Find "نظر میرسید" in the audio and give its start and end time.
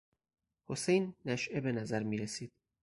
1.71-2.51